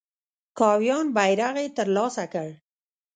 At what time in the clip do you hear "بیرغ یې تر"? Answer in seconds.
1.15-1.87